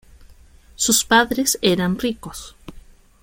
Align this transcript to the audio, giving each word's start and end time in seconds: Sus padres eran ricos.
Sus 0.73 1.05
padres 1.05 1.59
eran 1.61 1.99
ricos. 1.99 2.55